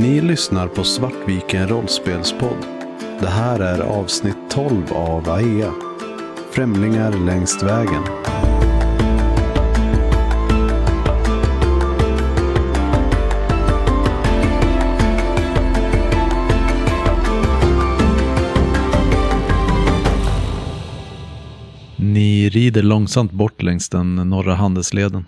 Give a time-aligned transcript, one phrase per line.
[0.00, 2.66] Ni lyssnar på Svartviken rollspelspodd.
[3.20, 5.72] Det här är avsnitt 12 av AEA.
[6.50, 8.02] Främlingar längst vägen.
[21.96, 25.24] Ni rider långsamt bort längs den norra handelsleden.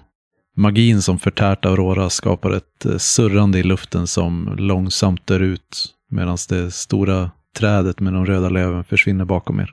[0.56, 6.38] Magin som förtärt Aurora skapar ett eh, surrande i luften som långsamt dör ut medan
[6.48, 9.70] det stora trädet med de röda löven försvinner bakom er.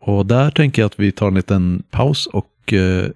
[0.00, 3.06] Och där tänker jag att vi tar en liten paus och eh,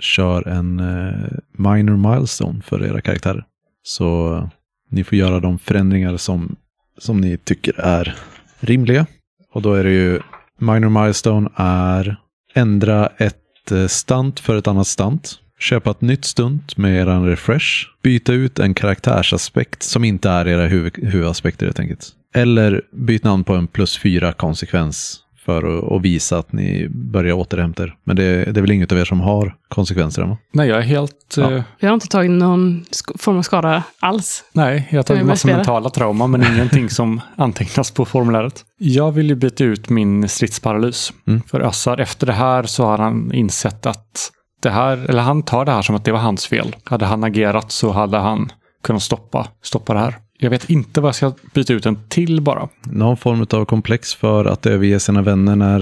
[0.00, 3.44] kör en eh, minor milestone för era karaktärer.
[3.82, 4.48] Så eh,
[4.90, 6.56] ni får göra de förändringar som,
[6.98, 8.14] som ni tycker är
[8.60, 9.06] rimliga.
[9.52, 10.20] Och då är det ju
[10.58, 12.16] minor milestone är
[12.54, 15.38] ändra ett eh, stunt för ett annat stunt.
[15.58, 17.66] Köpa ett nytt stunt med eran refresh.
[18.02, 22.08] Byta ut en karaktärsaspekt som inte är era huvud, huvudaspekter helt enkelt.
[22.34, 27.82] Eller byt namn på en plus fyra konsekvens för att, visa att ni börjar återhämta
[27.82, 27.94] er.
[28.04, 30.36] Men det, det är väl inget av er som har konsekvenser än?
[30.52, 31.34] Nej, jag är helt...
[31.36, 31.52] Ja.
[31.52, 32.84] eh, Vi har inte tagit någon
[33.18, 34.44] form av skada alls.
[34.52, 38.64] nej, jag har tagit massa mentala trauma, men ingenting som antecknas på formuläret.
[38.78, 41.12] Jag vill ju byta ut min stridsparalys.
[41.26, 41.42] Mm.
[41.46, 44.30] För Assar, efter det här så har han insett att
[44.64, 46.76] det här, eller han tar det här som att det var hans fel.
[46.84, 50.14] Hade han agerat så hade han kunnat stoppa, stoppa det här.
[50.38, 52.68] Jag vet inte vad jag ska byta ut den till bara.
[52.84, 55.80] Någon form av komplex för att överge sina vänner när,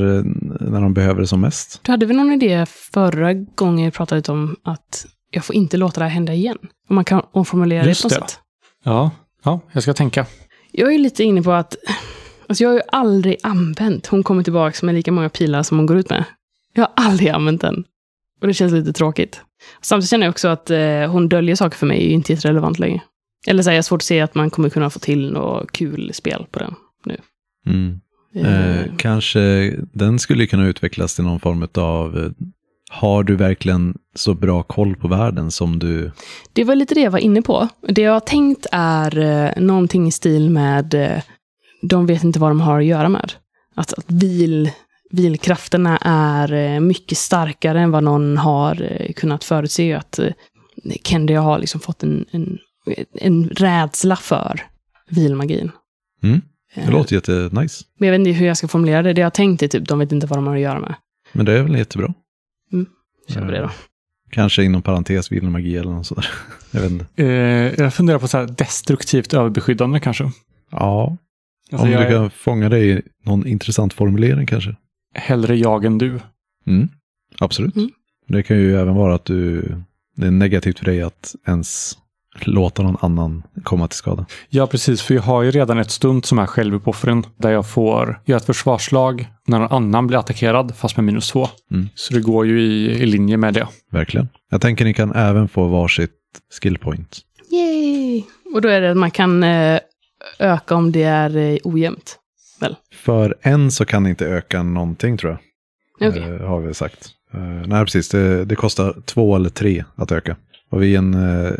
[0.70, 1.80] när de behöver det som mest.
[1.83, 5.77] Du hade väl någon idé förra gången vi pratade lite om att jag får inte
[5.77, 6.58] låta det här hända igen.
[6.88, 8.20] Och man kan omformulera Just det på det.
[8.20, 8.41] något sätt.
[8.84, 9.10] Ja,
[9.44, 10.27] ja, jag ska tänka.
[10.72, 11.77] Jag är lite inne på att,
[12.48, 15.86] alltså jag har ju aldrig använt, hon kommer tillbaka med lika många pilar som hon
[15.86, 16.25] går ut med.
[16.75, 17.84] Jag har aldrig använt den.
[18.43, 19.41] Och det känns lite tråkigt.
[19.83, 22.79] Samtidigt känner jag också att eh, hon döljer saker för mig är ju inte jätterelevant
[22.79, 23.01] längre.
[23.47, 25.73] Eller så här, jag har svårt att se att man kommer kunna få till något
[25.73, 26.75] kul spel på den.
[27.67, 28.01] Mm.
[28.34, 32.31] Eh, Eh, kanske den skulle kunna utvecklas till någon form av eh,
[32.91, 36.12] har du verkligen så bra koll på världen som du...
[36.53, 37.69] Det var lite det jag var inne på.
[37.89, 41.22] Det jag har tänkt är eh, någonting i stil med eh,
[41.83, 43.33] de vet inte vad de har att göra med.
[43.75, 44.71] Att, att vil,
[45.12, 49.95] vilkrafterna är eh, mycket starkare än vad någon har eh, kunnat förutse.
[49.95, 50.33] Att eh,
[51.05, 52.59] Kendi har liksom fått en, en,
[53.15, 54.61] en rädsla för
[55.11, 55.71] vilmagin.
[56.22, 56.41] Mm,
[56.75, 57.84] det låter jättenice.
[57.99, 59.12] Men jag vet inte hur jag ska formulera det.
[59.12, 60.95] Det jag har tänkt är typ, de vet inte vad de har att göra med.
[61.33, 62.15] Men det är väl jättebra.
[63.28, 63.71] Kör vi det då.
[64.31, 66.27] Kanske inom parentes vilmagi eller något sådär.
[66.71, 67.06] Jag vet inte.
[67.17, 67.27] Eh,
[67.84, 70.31] jag funderar på så här destruktivt överbeskyddande kanske.
[70.71, 71.17] Ja,
[71.72, 74.77] Alltså, om du är kan fånga det i någon intressant formulering kanske.
[75.15, 76.21] Hellre jag än du.
[76.67, 76.89] Mm,
[77.39, 77.77] absolut.
[77.77, 77.91] Mm.
[78.28, 79.62] Det kan ju även vara att du,
[80.17, 81.99] det är negativt för dig att ens
[82.41, 84.27] låta någon annan komma till skada.
[84.49, 85.03] Ja, precis.
[85.03, 87.25] För jag har ju redan ett stunt som är självuppoffring.
[87.37, 91.49] Där jag får göra ett försvarslag när någon annan blir attackerad, fast med minus två.
[91.71, 91.89] Mm.
[91.95, 93.69] Så det går ju i, i linje med det.
[93.91, 94.28] Verkligen.
[94.51, 96.11] Jag tänker ni kan även få varsitt
[96.62, 97.21] skill point.
[97.51, 98.22] Yay!
[98.55, 99.81] Och då är det att man kan eh,
[100.39, 101.59] öka om det är eh,
[102.67, 102.78] ojämnt.
[102.93, 106.09] För en så kan ni inte öka någonting tror jag.
[106.09, 106.23] Okej.
[106.23, 107.11] eh, har vi sagt.
[107.34, 108.09] Eh, nej, precis.
[108.09, 110.37] Det, det kostar två eller tre att öka.
[110.71, 111.53] Och vid en eh,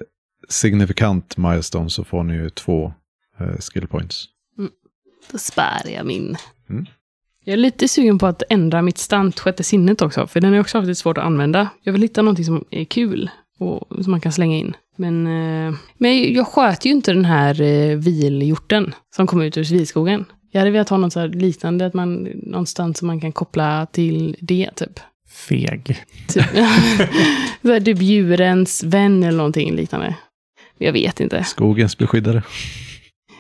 [0.49, 2.93] signifikant milestone så får ni ju två
[3.41, 4.29] eh, skill points.
[5.33, 6.37] Då sparar jag min.
[6.71, 6.87] Mm.
[7.45, 10.61] Jag är lite sugen på att ändra mitt stunt, sjätte sinnet också, för den jag
[10.61, 11.69] också lite svårt att använda.
[11.83, 14.77] Jag vill hitta någonting som är kul och som man kan slänga in.
[14.97, 19.65] Men, eh, men jag sköt ju inte den här eh, vilhjorten som kom ut ur
[19.65, 20.25] vilskogen.
[20.55, 23.87] Jag hade velat ha något så här liknande, att man, någonstans som man kan koppla
[23.87, 25.01] till det, typ.
[25.49, 25.85] Feg.
[26.29, 26.45] Typ,
[27.63, 30.17] så här, typ djurens vän eller någonting liknande.
[30.79, 31.45] Jag vet inte.
[31.45, 32.43] Skogens beskyddare.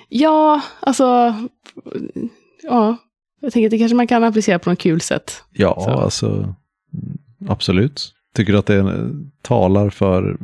[0.08, 1.34] Ja, alltså...
[2.62, 2.96] Ja,
[3.40, 5.42] jag tänker att det kanske man kan applicera på något kul sätt.
[5.52, 5.90] Ja, Så.
[5.90, 7.18] alltså mm,
[7.48, 8.12] absolut.
[8.34, 9.10] Tycker du att det
[9.42, 10.36] talar för...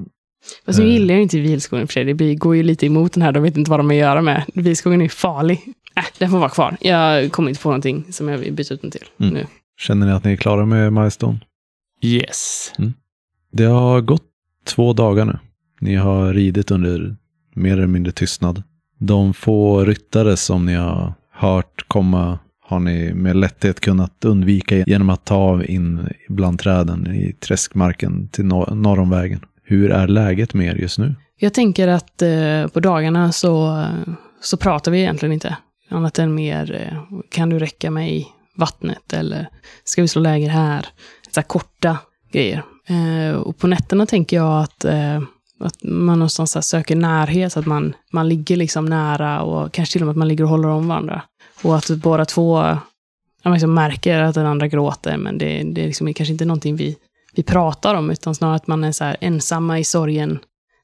[0.67, 0.93] Fast nu Eh.
[0.93, 2.05] gillar jag inte vilskogen för sig.
[2.05, 4.01] Det blir, går ju lite emot den här, de vet inte vad de har att
[4.01, 4.45] göra med.
[4.55, 5.61] Vilskogen är ju farlig.
[5.99, 6.77] Äh, den får vara kvar.
[6.81, 9.35] Jag kommer inte på någonting som jag vill byta ut den till Mm.
[9.35, 9.47] nu.
[9.81, 11.39] Känner ni att ni är klara med milestone?
[12.05, 12.73] Yes.
[13.53, 14.23] Det har gått
[14.67, 15.39] två dagar nu.
[15.81, 17.17] Ni har ridit under
[17.55, 18.63] mer eller mindre tystnad.
[18.99, 25.11] De få ryttare som ni har hört komma har ni med lätthet kunnat undvika genom
[25.11, 29.41] att ta av in bland träden i träskmarken till nor- norr om vägen.
[29.65, 31.15] Hur är läget med er just nu?
[31.37, 33.85] Jag tänker att eh, på dagarna så,
[34.41, 35.57] så pratar vi egentligen inte.
[35.89, 39.13] Annat än mer, eh, kan du räcka mig vattnet?
[39.13, 39.49] Eller
[39.85, 40.87] ska vi slå läger här?
[41.31, 41.99] Så här korta
[42.33, 42.63] grejer.
[42.87, 45.21] Eh, och på nätterna tänker jag att eh,
[45.61, 50.03] att man någonstans söker närhet, så att man, man ligger liksom nära och kanske till
[50.03, 51.23] och med att man ligger och håller om varandra.
[51.63, 52.77] Och att båda två
[53.45, 56.97] liksom märker att den andra gråter, men det, det är liksom kanske inte någonting vi,
[57.35, 60.39] vi pratar om, utan snarare att man är så här ensamma i sorgen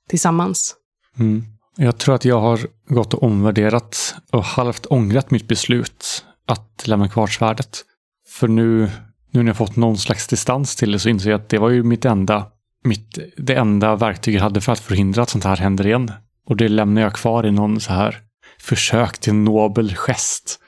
[0.09, 0.75] tillsammans.
[1.19, 1.45] Mm.
[1.77, 7.09] Jag tror att jag har gått och omvärderat och halvt ångrat mitt beslut att lämna
[7.09, 7.85] kvar svärdet.
[8.29, 8.91] För nu,
[9.31, 11.71] nu när jag fått någon slags distans till det så inser jag att det var
[11.71, 12.47] ju mitt enda,
[12.85, 16.13] mitt, det enda verktyg jag hade för att förhindra att sånt här händer igen.
[16.47, 18.21] Och det lämnar jag kvar i någon så här
[18.59, 20.61] försök till nobel gest.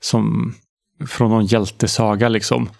[0.00, 0.54] Som
[1.08, 2.70] från någon hjältesaga liksom.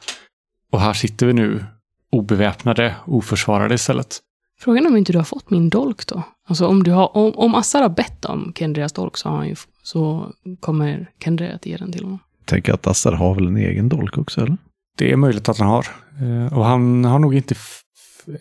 [0.73, 1.65] Och här sitter vi nu
[2.13, 4.21] obeväpnade, oförsvarade istället.
[4.61, 6.23] Frågan är om inte du har fått min dolk då?
[6.49, 9.49] Alltså om, du har, om, om Assar har bett om Kendrias dolk så, har han
[9.49, 12.19] ju, så kommer Kendria att ge den till honom.
[12.45, 14.57] Tänk att Assar har väl en egen dolk också, eller?
[14.99, 15.87] Det är möjligt att han har.
[16.21, 17.55] Eh, Och han har nog inte,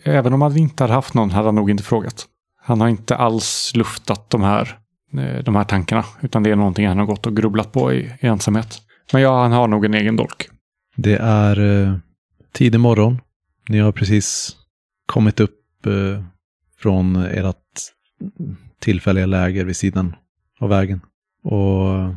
[0.02, 2.26] även om han inte hade haft någon, hade han nog inte frågat.
[2.62, 4.78] Han har inte alls luftat de här,
[5.12, 8.12] eh, de här tankarna, utan det är någonting han har gått och grubblat på i,
[8.20, 8.78] i ensamhet.
[9.12, 10.48] Men ja, han har nog en egen dolk.
[10.96, 11.94] Det är eh,
[12.52, 13.20] tidig morgon.
[13.68, 14.56] Ni har precis
[15.06, 16.24] kommit upp eh,
[16.78, 17.56] från ert
[18.80, 20.16] tillfälliga läger vid sidan
[20.60, 21.00] av vägen.
[21.42, 22.14] Och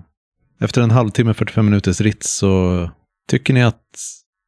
[0.60, 2.90] efter en halvtimme, 45 minuters ritt så
[3.28, 3.82] tycker ni att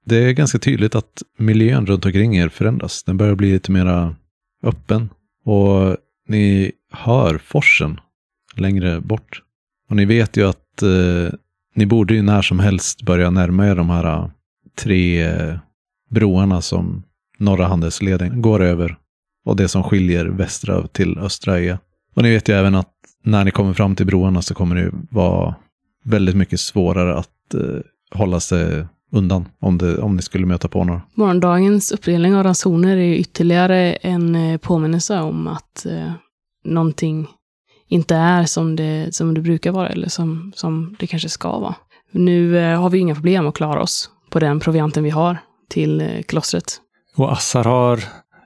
[0.05, 3.03] det är ganska tydligt att miljön runt omkring er förändras.
[3.03, 4.15] Den börjar bli lite mera
[4.63, 5.09] öppen.
[5.45, 5.97] Och
[6.27, 7.99] ni hör forsen
[8.55, 9.41] längre bort.
[9.89, 11.33] Och ni vet ju att eh,
[11.75, 14.29] ni borde ju när som helst börja närma er de här eh,
[14.77, 15.57] tre eh,
[16.09, 17.03] broarna som
[17.39, 18.97] norra handelsleden går över.
[19.45, 21.79] Och det som skiljer västra till östra öja.
[22.15, 22.91] Och ni vet ju även att
[23.23, 25.55] när ni kommer fram till broarna så kommer det vara
[26.03, 30.83] väldigt mycket svårare att eh, hålla sig undan om, det, om ni skulle möta på
[30.83, 31.01] några.
[31.13, 36.11] Morgondagens uppdelning av ransoner är ytterligare en eh, påminnelse om att eh,
[36.65, 37.27] någonting
[37.87, 41.75] inte är som det, som det brukar vara, eller som, som det kanske ska vara.
[42.11, 45.37] Nu eh, har vi inga problem att klara oss på den provianten vi har
[45.69, 46.81] till eh, klostret.
[47.15, 48.03] Och Assar har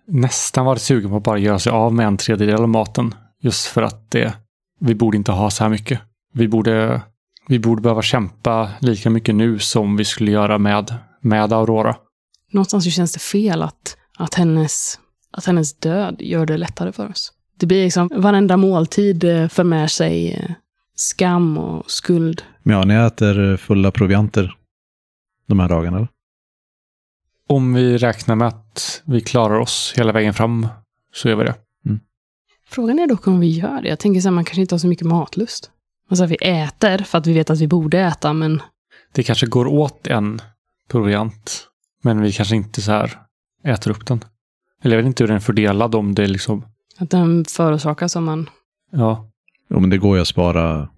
[0.10, 3.16] nästan varit sugen på att bara göra sig av med en tredjedel av maten.
[3.42, 4.34] Just för att det,
[4.80, 6.00] vi borde inte ha så här mycket.
[6.34, 7.02] Vi borde,
[7.48, 11.96] vi borde behöva kämpa lika mycket nu som vi skulle göra med, med Aurora.
[12.52, 15.00] Någonstans så känns det fel att, att, hennes,
[15.32, 17.34] att hennes död gör det lättare för oss.
[17.60, 20.52] Det blir liksom, varenda måltid eh, för med sig eh,
[20.96, 22.42] skam och skuld.
[22.64, 24.56] Men ja, ni äter fulla provianter
[25.48, 26.08] de här dagarna, eller?
[27.48, 28.69] Om vi räknar med att
[29.06, 30.68] vi klarar oss hela vägen fram
[31.14, 31.56] så gör vi det.
[32.70, 33.90] Frågan är dock om vi gör det.
[33.90, 35.72] Jag tänker att man kanske inte har så mycket matlust.
[36.10, 38.62] Alltså vi äter för att vi vet att vi borde äta, men
[39.12, 40.42] Det kanske går åt en
[40.90, 41.68] proviant,
[42.02, 43.20] men vi kanske inte så här
[43.64, 44.24] äter upp den.
[44.84, 46.66] Eller jag vet inte hur den är fördelad om det är liksom,
[46.98, 48.50] att den förorsakas om man...
[48.92, 49.30] ja,
[49.70, 50.90] Jo, men det går ju att spara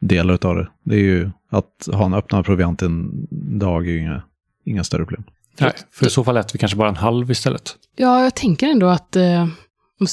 [0.00, 0.68] delar av det.
[0.82, 3.26] Det är ju att ha en öppnad proviant en
[3.58, 4.22] dag är ju inga,
[4.64, 5.24] inga större problem.
[5.58, 7.76] Nej, för i så fall äter vi kanske bara en halv istället.
[7.96, 9.16] Ja, jag tänker ändå att...
[9.16, 9.46] Eh,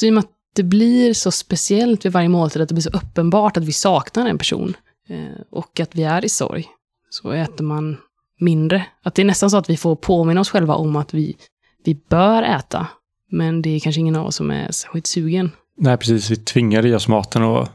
[0.03, 2.89] i och med att det blir så speciellt vid varje måltid, att det blir så
[2.89, 4.73] uppenbart att vi saknar en person
[5.09, 6.65] eh, och att vi är i sorg,
[7.09, 7.97] så äter man
[8.39, 8.85] mindre.
[9.03, 11.38] Att det är nästan så att vi får påminna oss själva om att vi,
[11.83, 12.88] vi bör äta,
[13.31, 15.51] men det är kanske ingen av oss som är särskilt sugen.
[15.77, 16.29] Nej, precis.
[16.29, 17.67] Vi tvingar i oss maten och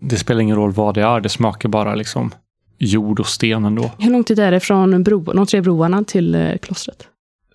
[0.00, 1.20] det spelar ingen roll vad det är.
[1.20, 2.30] Det smakar bara liksom
[2.78, 3.90] jord och sten ändå.
[3.98, 7.08] Hur lång tid är det från bro, de tre broarna till eh, klostret?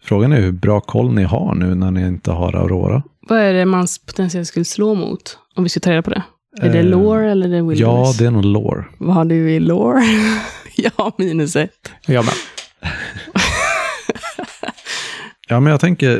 [0.03, 3.03] Frågan är hur bra koll ni har nu när ni inte har Aurora.
[3.29, 5.37] Vad är det man potentiellt skulle slå mot?
[5.55, 6.23] Om vi ska ta reda på det.
[6.61, 8.17] Är det Eh, lore eller är det Ja, wilderness?
[8.17, 8.85] det är nog lore.
[8.97, 10.01] Vad har du i lore?
[10.75, 11.91] ja, minus ett.
[12.07, 12.33] Ja, men.
[15.47, 16.19] Ja, men jag tänker,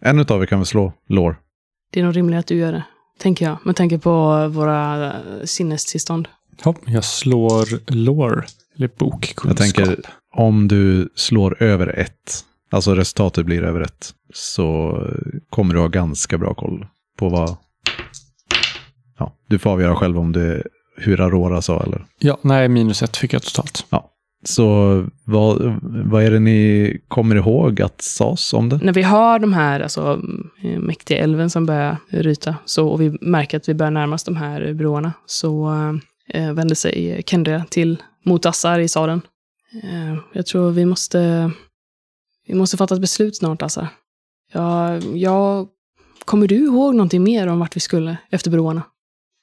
[0.00, 1.36] en utav er kan väl slå lore.
[1.92, 2.82] Det är nog rimligt att du gör det.
[3.18, 3.56] Tänker jag.
[3.64, 5.12] Med tanke på våra eh,
[5.44, 6.28] sinnestillstånd.
[6.64, 8.44] Ja, jag slår lore,
[8.76, 9.46] eller bokkunskap.
[9.46, 10.00] Jag tänker,
[10.34, 15.00] om du slår över ett, alltså resultatet blir över ett, så
[15.50, 16.86] kommer du ha ganska bra koll
[17.18, 17.56] på vad...
[19.18, 20.62] Ja, du får avgöra själv om det
[20.96, 22.04] hur Aurora sa eller...
[22.18, 23.86] Ja, nej, minus ett fick jag totalt.
[24.44, 28.76] Så vad, vad är det ni kommer ihåg att sades om det?
[28.82, 30.22] När vi har de här alltså,
[30.62, 34.24] eh, mäktiga älven som börjar ryta, så, och vi märker att vi börjar närma oss
[34.24, 35.70] de här broarna, så
[36.28, 39.20] eh, vänder sig Kendra till mot Assar i sadeln.
[39.82, 41.50] Eh, jag tror vi måste,
[42.46, 43.88] vi måste fatta ett beslut snart, Assar.
[44.52, 45.68] Ja, jag,
[46.24, 48.82] kommer du ihåg någonting mer om vart vi skulle efter broarna?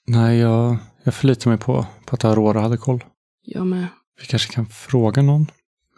[0.07, 3.03] Nej, jag, jag förlitar mig på, på att Aurora hade koll.
[3.45, 3.87] Jag med.
[4.19, 5.47] Vi kanske kan fråga någon?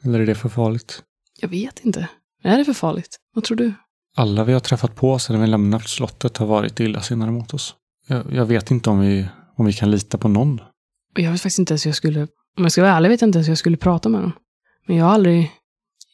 [0.03, 1.03] Eller är det för farligt?
[1.39, 2.09] Jag vet inte.
[2.43, 3.17] Är det för farligt?
[3.33, 3.73] Vad tror du?
[4.15, 7.75] Alla vi har träffat på sedan vi lämnat slottet har varit illasinnade mot oss.
[8.07, 10.61] Jag, jag vet inte om vi, om vi kan lita på någon.
[11.15, 12.21] Jag vet faktiskt inte ens hur jag skulle,
[12.57, 14.31] om jag ska vara ärlig vet jag inte ens hur jag skulle prata med dem.
[14.87, 15.51] Men jag har aldrig,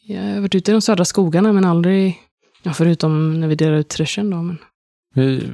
[0.07, 2.17] jag har varit ute i de södra skogarna men aldrig,
[2.63, 4.41] ja förutom när vi delar ut treschen då.
[4.41, 4.57] Men
[5.15, 5.49] Vi,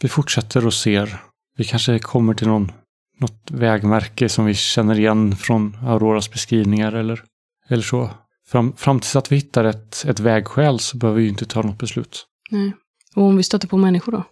[0.00, 1.22] vi fortsätter och ser.
[1.56, 2.72] Vi kanske kommer till någon,
[3.20, 7.22] något vägmärke som vi känner igen från Auroras beskrivningar eller,
[7.68, 8.10] eller så.
[8.48, 11.62] Fram, fram tills att vi hittar ett, ett vägskäl så behöver vi ju inte ta
[11.62, 12.26] något beslut.
[12.50, 12.72] nej.
[13.14, 14.24] Och om vi stöter på människor då?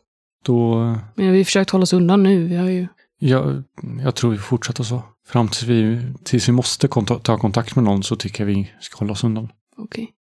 [0.45, 0.79] Då,
[1.15, 2.45] Men vi har försökt hålla oss undan nu.
[2.45, 2.87] Vi har ju,
[3.19, 3.63] jag,
[4.05, 5.03] jag tror vi fortsätter så.
[5.27, 8.71] Fram tills vi, tills vi måste konta, ta kontakt med någon så tycker jag vi
[8.81, 9.49] ska hålla oss undan.
[9.77, 10.11] okej.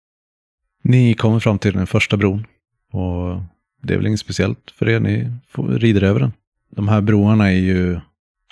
[0.82, 2.46] Ni kommer fram till den första bron.
[2.92, 3.42] Och
[3.82, 5.30] det är väl inget speciellt för er, ni
[5.78, 6.32] rider över den.
[6.70, 8.00] De här broarna är ju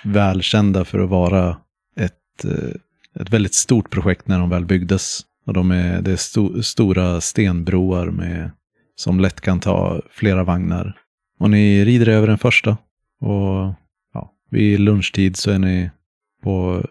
[0.05, 1.57] välkända för att vara
[1.97, 5.21] ett, eh, ett väldigt stort projekt när de väl byggdes.
[5.47, 8.51] Och de är, det är sto, stora stenbroar med,
[8.95, 10.97] som lätt kan ta flera vagnar.
[11.39, 12.77] Och ni rider över den första.
[13.21, 13.75] Och
[14.53, 15.91] vid lunchtid så är ni
[16.43, 16.85] på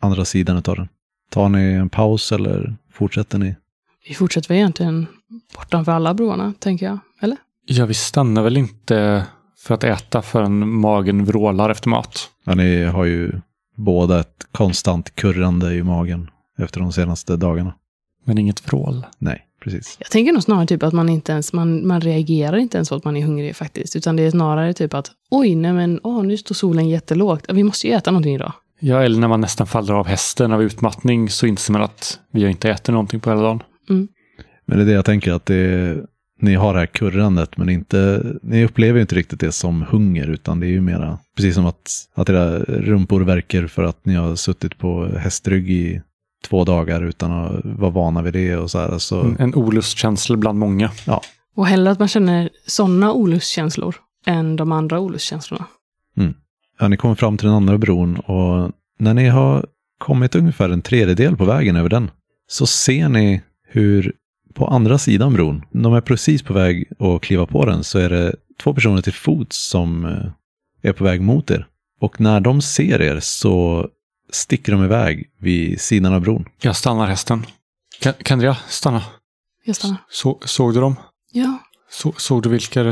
[0.00, 0.88] andra sidan av den.
[1.30, 3.56] Tar ni en paus eller fortsätter ni?
[4.08, 5.06] Vi fortsätter väl egentligen
[5.56, 6.98] bortanför alla broarna, tänker jag.
[7.20, 7.36] Eller?
[7.66, 9.26] Ja, vi stannar väl inte
[9.58, 12.30] för att äta förrän magen vrålar efter mat.
[12.44, 13.40] Ja, ni har ju
[13.76, 17.74] båda ett konstant kurrande i magen efter de senaste dagarna.
[18.24, 19.06] Men inget vrål.
[19.18, 19.96] Nej, precis.
[19.98, 22.94] Jag tänker nog snarare typ att man inte ens, man, man reagerar inte ens på
[22.94, 23.96] att man är hungrig faktiskt.
[23.96, 27.46] Utan det är snarare typ att, oj, nej men, åh, nu står solen jättelågt.
[27.48, 28.52] Vi måste ju äta någonting idag.
[28.80, 32.42] Ja, eller när man nästan faller av hästen av utmattning så inser man att vi
[32.42, 33.62] har inte ätit någonting på hela dagen.
[34.66, 35.96] Men det är det jag tänker att det,
[36.40, 40.60] ni har det här kurrandet men inte, ni upplever inte riktigt det som hunger utan
[40.60, 44.36] det är ju mera precis som att, att era rumpor verkar för att ni har
[44.36, 46.02] suttit på hästrygg i
[46.44, 48.98] två dagar utan att vara vana vid det och så här.
[48.98, 50.90] Så, En, en olustkänsla bland många.
[51.56, 55.66] Och hellre att man känner sådana olustkänslor än de andra olustkänslorna.
[56.78, 59.66] ja, ni kommer fram till den andra bron och när ni har
[59.98, 62.10] kommit ungefär en tredjedel på vägen över den
[62.48, 64.12] så ser ni hur
[64.54, 68.10] på andra sidan bron, de är precis på väg att kliva på den, så är
[68.10, 71.66] det två personer till fots som eh, är på väg mot er.
[72.00, 73.88] Och när de ser er så
[74.30, 76.44] sticker de iväg vid sidan av bron.
[76.60, 77.46] Jag stannar hästen.
[78.00, 79.02] Kan, Kendria, stanna.
[79.64, 79.96] Jag stannar.
[80.10, 80.96] Så, såg du dem?
[81.32, 81.58] Ja,
[81.90, 82.82] Så, såg du vilka,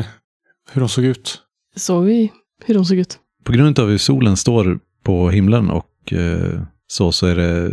[0.72, 1.40] hur de såg ut?
[1.76, 2.32] såg vi
[2.64, 3.18] hur de såg ut?
[3.44, 7.72] På grund av hur solen står på himlen och eh, så, så är det,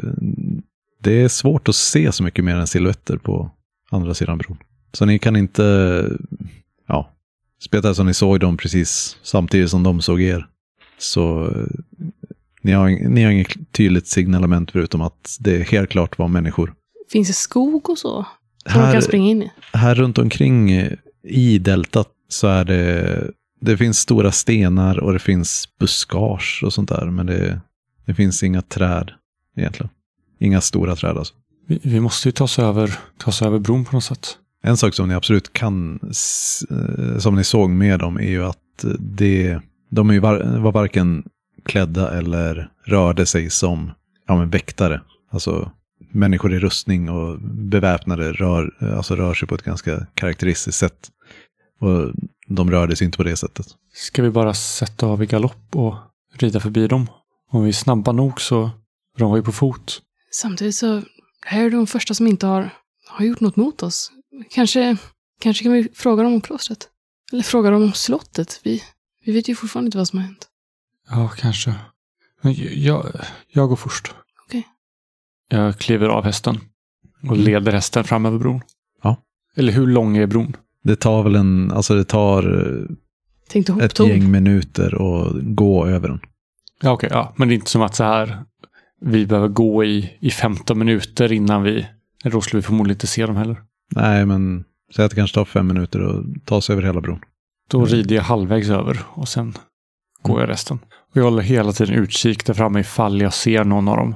[1.01, 3.51] det är svårt att se så mycket mer än silhuetter på
[3.89, 4.57] andra sidan bron.
[4.93, 6.07] Så ni kan inte,
[6.87, 7.11] ja,
[7.63, 10.47] spela som ni såg dem precis samtidigt som de såg er.
[10.97, 11.53] Så
[12.61, 16.73] ni har, ni har inget tydligt signalement förutom att det helt klart var människor.
[17.11, 18.25] Finns det skog och så?
[18.71, 19.51] Som Här, kan springa in i?
[19.73, 20.91] här runt omkring eh,
[21.23, 26.89] i deltat så är det, det finns stora stenar och det finns buskage och sånt
[26.89, 27.05] där.
[27.05, 27.61] Men det,
[28.05, 29.11] det finns inga träd
[29.57, 29.89] egentligen.
[30.39, 31.33] Inga stora träd alltså.
[31.67, 34.37] Vi, vi måste ju ta oss, över, ta oss över bron på något sätt.
[34.63, 38.85] En sak som ni absolut kan, eh, som ni såg med dem, är ju att
[38.99, 41.23] det, de är ju var, var varken
[41.65, 43.91] klädda eller rörde sig som
[44.27, 45.01] ja, men väktare.
[45.31, 45.71] Alltså
[46.11, 51.09] människor i rustning och beväpnade rör, alltså rör sig på ett ganska karaktäristiskt sätt.
[51.79, 52.13] Och
[52.47, 53.65] de rörde sig inte på det sättet.
[53.93, 55.95] Ska vi bara sätta av i galopp och
[56.33, 57.07] rida förbi dem?
[57.51, 58.69] Om vi är snabba nog så...
[59.17, 60.01] De var ju på fot.
[60.31, 61.01] Samtidigt så,
[61.45, 62.69] här är de första som inte har,
[63.07, 64.11] har gjort något mot oss.
[64.49, 64.97] Kanske,
[65.41, 66.87] kanske kan vi fråga dem om klostret?
[67.31, 68.59] Eller fråga dem om slottet?
[68.63, 68.83] Vi,
[69.25, 70.47] vi vet ju fortfarande inte vad som har hänt.
[71.11, 71.73] Ja, kanske.
[72.41, 73.05] Men jag,
[73.47, 74.13] jag går först.
[74.47, 74.67] Okej.
[75.49, 76.59] Jag kliver av hästen
[77.23, 77.39] och Mm.
[77.45, 78.61] leder hästen fram över bron.
[79.03, 79.17] Ja.
[79.55, 80.55] Eller hur lång är bron?
[80.83, 82.87] Det tar väl en, alltså det tar
[83.49, 86.19] Tänkte ett gäng minuter att gå över den.
[86.81, 87.09] Ja, okej.
[87.13, 87.33] ja.
[87.37, 88.43] Men det är inte som att så här
[89.01, 91.87] vi behöver gå i, i 15 minuter innan vi...
[92.23, 93.61] Då skulle vi förmodligen inte se dem heller.
[93.95, 94.63] Nej, men
[94.95, 97.19] säg att det kanske tar fem minuter att ta sig över hela bron.
[97.69, 97.89] Då Mm.
[97.89, 99.53] rider jag halvvägs över och sen
[100.21, 100.79] går jag resten.
[101.11, 104.15] Och jag håller hela tiden utkik där framme ifall jag ser någon av dem.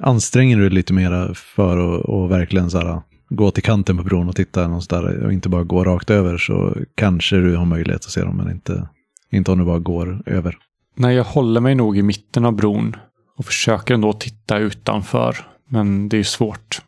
[0.00, 4.02] Anstränger du dig lite mera för att och verkligen så här, gå till kanten på
[4.02, 7.64] bron och titta någonstans där och inte bara gå rakt över så kanske du har
[7.64, 8.88] möjlighet att se dem, men inte,
[9.30, 10.56] inte om du bara går över.
[10.96, 12.96] Nej, jag håller mig nog i mitten av bron
[13.36, 15.36] och försöker ändå titta utanför.
[15.68, 16.82] Men det är ju svårt.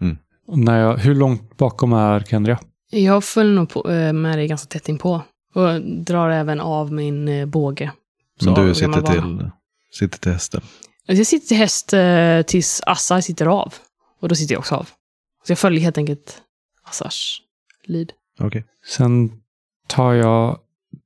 [0.00, 0.16] Mm.
[0.48, 2.58] När jag, hur långt bakom är Kendria?
[2.90, 5.22] Jag följer nog på, eh, med dig ganska tätt inpå.
[5.54, 7.92] Och drar även av min eh, båge.
[8.38, 9.50] Så Men du sitter till,
[9.92, 10.60] sitter till hästen.
[11.06, 13.74] Jag sitter till häst eh, tills Assar sitter av.
[14.20, 14.88] Och då sitter jag också av.
[15.46, 16.42] Så jag följer helt enkelt
[16.84, 17.42] Assars
[17.84, 18.12] lid.
[18.40, 18.64] Okej.
[18.86, 19.30] Sen
[19.86, 20.58] tar jag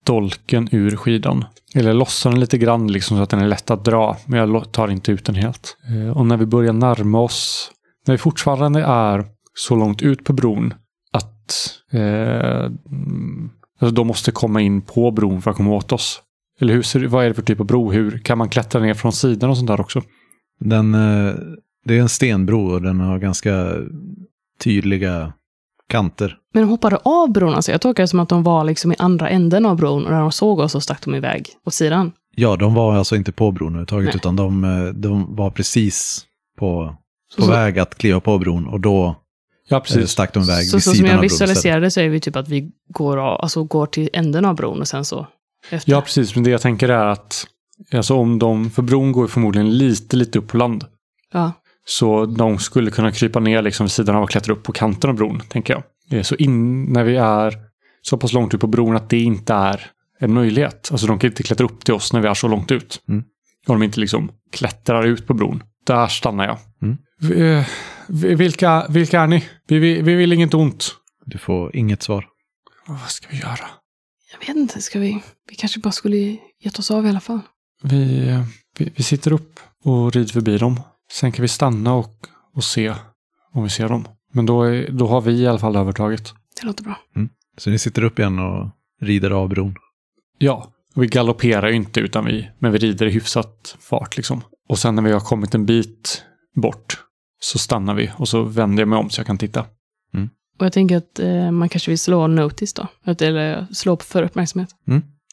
[0.05, 1.45] dolken ur skidan.
[1.75, 4.17] Eller lossar den lite grann liksom så att den är lätt att dra.
[4.27, 5.77] Men jag tar inte ut den helt.
[5.89, 7.71] Eh, Och när vi börjar närma oss,
[8.07, 10.75] när vi fortfarande är så långt ut på bron
[11.13, 16.23] att eh, mm, alltså de måste komma in på bron för att komma åt oss.
[16.63, 17.91] Eller hur, vad är det för typ av bro?
[17.93, 20.03] Hur kan man klättra ner från sidan och sånt där också?
[20.61, 21.35] Den, eh,
[21.85, 23.73] det är en stenbro och den har ganska
[24.61, 25.33] tydliga
[25.89, 26.37] kanter.
[26.55, 27.73] Men de hoppade av bron alltså.
[27.73, 30.21] Jag tolkar det som att de var liksom i andra änden av bron och när
[30.21, 32.13] de såg oss så stack de iväg åt sidan.
[32.37, 34.17] Ja, de var alltså inte på bron överhuvudtaget, Nej.
[34.17, 36.25] utan de, eh, de var precis
[36.59, 36.97] på,
[37.37, 39.17] på Så- väg att kliva på bron och då
[39.69, 40.11] Ja, eh, precis.
[40.11, 41.51] stack de iväg Så, vid så som sidan jag av bron istället.
[41.51, 44.81] visualiserade så är vi typ att vi går, av, alltså går till änden av bron
[44.81, 45.27] och sen så
[45.71, 45.93] efter.
[45.93, 46.35] Ja, precis.
[46.35, 47.47] Men det jag tänker är att
[47.93, 50.85] alltså om de, för bron går ju förmodligen lite, lite upp på land.
[51.33, 51.53] Ja.
[51.85, 55.11] Så de skulle kunna krypa ner liksom vid sidan av och klättra upp på kanten
[55.11, 56.27] av bron, tänker jag.
[56.27, 57.55] Så in, när vi är
[58.03, 59.87] så pass långt ut på bron att det inte är
[60.19, 60.89] en möjlighet.
[60.93, 63.03] Alltså de kan inte klättra upp till oss när vi är så långt ut.
[63.09, 63.25] Mm.
[63.67, 65.63] Om de inte liksom klättrar ut på bron.
[65.87, 66.59] Där stannar jag.
[66.83, 66.97] Mm.
[67.21, 67.65] Vi- eh,
[68.09, 69.45] vi- Vilka, vilka är ni?
[69.69, 70.95] Vi, vi, vi vill inget ont.
[71.27, 72.27] Du får inget svar.
[72.87, 73.59] Vad ska vi göra?
[74.33, 75.23] Jag vet inte, ska vi...
[75.49, 76.17] Vi kanske bara skulle
[76.61, 77.41] gett oss av i alla fall.
[77.83, 78.31] Vi,
[78.79, 80.81] vi, vi sitter upp och rider förbi dem.
[81.13, 82.95] Sen kan vi stanna och, och se
[83.53, 84.09] om vi ser dem.
[84.33, 86.35] Men då, är, då har vi i alla fall övertaget.
[86.61, 86.99] Det låter bra.
[87.59, 88.71] Så ni sitter upp igen och
[89.01, 89.75] rider av bron.
[90.39, 94.41] Ja, vi galopperar ju inte utan vi, men vi rider i hyfsat fart liksom.
[94.69, 96.23] Och sen när vi har kommit en bit
[96.55, 97.01] bort
[97.41, 99.67] så stannar vi och så vänder jag mig om så jag kan titta.
[100.63, 102.87] Och jag tänker att eh, man kanske vill slå notice då.
[103.21, 104.69] Eller slå på för uppmärksamhet.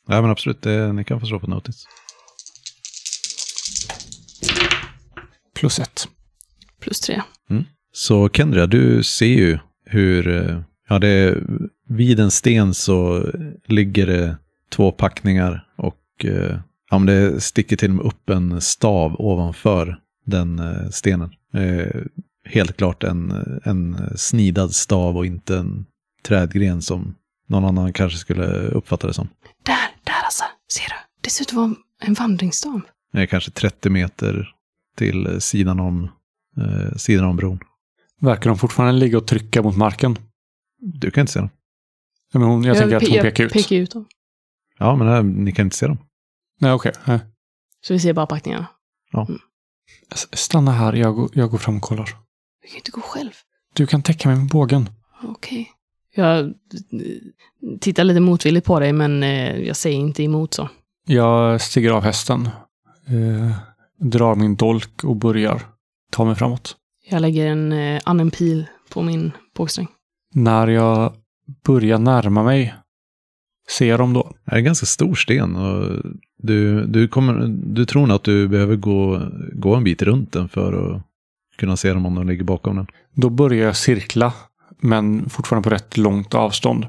[0.07, 0.61] Ja, men absolut.
[0.61, 1.85] Det, ni kan få slå på notis.
[5.55, 6.07] Plus ett.
[6.81, 7.21] Plus tre.
[7.91, 11.43] Så Kendra, du ser ju hur, eh, ja det är,
[11.89, 13.25] vid en sten så
[13.65, 14.37] ligger det
[14.71, 16.59] två packningar och eh,
[16.89, 21.29] ja, men det sticker till och med upp en stav ovanför den eh, stenen.
[21.53, 22.01] Eh,
[22.49, 23.31] helt klart en,
[23.63, 25.85] en snidad stav och inte en
[26.23, 27.15] trädgren som
[27.47, 29.27] någon annan kanske skulle uppfatta det som.
[29.63, 30.43] Där, där alltså.
[30.71, 30.95] Ser du?
[31.21, 32.81] Det ser ut att vara en vandringsstav.
[33.13, 34.55] Det är kanske 30 meter
[34.95, 36.03] till sidan om,
[36.57, 37.59] eh, sidan om bron.
[38.21, 40.17] Verkar de fortfarande ligga och trycka mot marken?
[40.81, 41.49] Du kan inte se dem.
[42.33, 43.53] Ja, men hon, jag tänker att hon jag pekar ut.
[43.53, 44.05] pekar ut dem.
[44.77, 45.97] Ja, men här, ni kan inte se dem.
[46.59, 46.91] Nej, okej.
[47.05, 47.19] Nej.
[47.81, 48.67] Så vi ser bara packningarna.
[50.11, 52.09] S- Stanna här, jag går, jag går fram och kollar.
[52.61, 53.31] Vi kan inte gå själv.
[53.73, 54.89] Du kan täcka mig med bågen.
[55.23, 55.71] Okej.
[56.15, 56.51] Jag eh,
[57.79, 60.69] tittar lite motvilligt på dig, men eh, jag säger inte emot så.
[61.05, 62.49] Jag stiger av hästen.
[63.07, 63.51] Eh,
[63.99, 65.61] drar min dolk och börjar
[66.11, 66.75] ta mig framåt.
[67.09, 69.87] Jag lägger en eh, annan pil på min bågsträng.
[70.33, 71.13] När jag
[71.65, 72.75] börjar närma mig
[73.69, 74.31] ser jag dem då.
[74.45, 76.03] Det är en ganska stor sten och
[76.37, 79.21] du, du, kommer, du tror nog att du behöver gå,
[79.53, 81.01] gå en bit runt den för att
[81.59, 82.87] kunna se dem om de ligger bakom den.
[83.15, 84.33] Då börjar jag cirkla,
[84.81, 86.87] men fortfarande på rätt långt avstånd.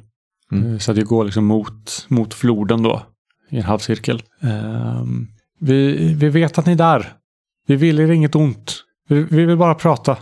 [0.53, 0.73] Mm.
[0.73, 3.03] Eh, Så att jag går liksom mot, mot floden då,
[3.51, 4.23] i en halvcirkel.
[4.41, 5.27] Ehm,
[5.61, 7.13] vi, vi vet att ni är där.
[7.67, 8.75] Vi vill er inget ont.
[9.09, 10.17] Vi, vi vill bara prata.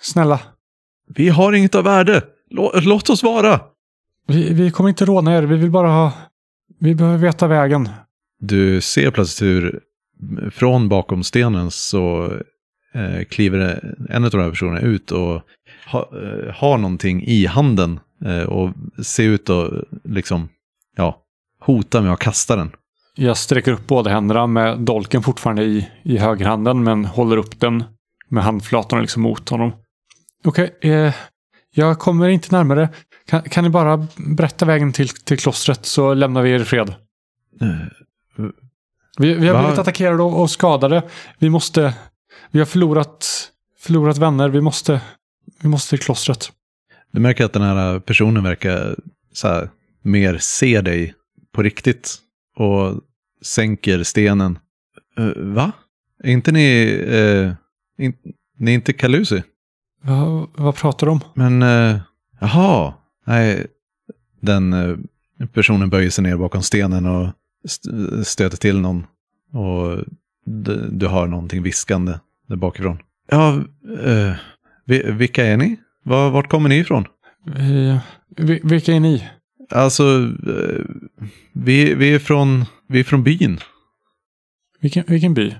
[0.00, 0.40] Snälla,
[1.14, 2.22] Vi har inget av värde!
[2.50, 3.60] Lå, låt oss vara!
[4.26, 5.42] vi, vi kommer inte råna er.
[5.42, 6.12] Vi vill bara ha...
[6.80, 7.88] Vi behöver veta vägen.
[8.40, 9.80] Du ser plötsligt hur
[10.50, 12.32] från bakom stenen så
[12.94, 15.42] eh, kliver en av de här personerna ut och
[15.86, 18.72] ha, eh, har någonting i handen eh, och
[19.04, 19.70] ser ut att
[20.04, 20.48] liksom,
[20.96, 21.22] ja,
[21.60, 22.70] hota med att kasta den.
[23.14, 27.84] Jag sträcker upp båda händerna med dolken fortfarande i, i högerhanden men håller upp den
[28.28, 29.72] med handflatorna liksom mot honom.
[30.44, 31.14] Okej, eh,
[31.74, 32.88] jag kommer inte närmare.
[33.26, 36.88] Kan, kan ni bara berätta vägen till, till klostret så lämnar vi er i fred.
[37.60, 37.68] Eh,
[39.18, 39.60] Vi, vi har Va?
[39.60, 41.02] blivit attackerade och, och skadade.
[41.38, 41.94] Vi måste...
[42.50, 44.48] Vi har förlorat, förlorat vänner.
[44.48, 45.00] Vi måste,
[45.62, 46.52] vi måste till klostret.
[47.12, 48.96] Du märker att den här personen verkar
[49.32, 49.70] så här,
[50.02, 51.14] mer se dig
[51.52, 52.18] på riktigt
[52.56, 53.00] och
[53.42, 54.58] sänker stenen.
[55.18, 55.72] Eh, va?
[56.22, 56.86] Är inte ni...
[57.08, 57.52] Uh,
[57.98, 58.14] in,
[58.58, 59.42] ni är inte Kalusi?
[60.02, 61.20] Va, vad pratar du om?
[61.34, 62.00] Men, uh,
[62.40, 62.94] jaha.
[63.26, 63.66] Nej,
[64.40, 64.96] den eh,
[65.52, 67.28] personen böjer sig ner bakom stenen och
[67.64, 69.06] st- stöter till någon.
[69.52, 70.04] Och
[70.44, 72.12] du, du hör någonting viskande
[72.50, 72.98] där bakifrån.
[73.30, 73.54] Ja,
[74.04, 74.32] eh,
[74.84, 75.76] vi, vilka är ni?
[76.02, 77.04] Var, vart kommer ni ifrån?
[77.56, 77.98] Vi,
[78.36, 79.28] vi, vilka är ni?
[79.70, 80.04] Alltså,
[80.46, 80.84] eh,
[81.52, 83.58] vi, vi, är från, vi är från byn.
[84.80, 85.54] Vilken, vilken by?